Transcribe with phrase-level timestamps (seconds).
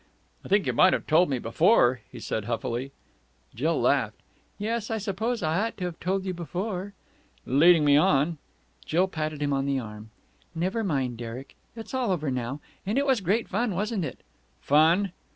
[0.43, 2.91] "I think you might have told me before!" he said huffily.
[3.53, 4.15] Jill laughed.
[4.57, 6.93] "Yes, I suppose I ought to have told you before."
[7.45, 8.39] "Leading me on...!"
[8.83, 10.09] Jill patted him on the arm.
[10.55, 11.55] "Never mind, Derek!
[11.75, 12.61] It's all over now.
[12.83, 14.21] And it was great fun, wasn't it!"
[14.59, 15.11] "Fun!"